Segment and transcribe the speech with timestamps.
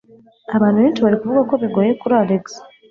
[0.55, 2.43] Abantu benshi bari kuvuga ko bigoye kuri Alex.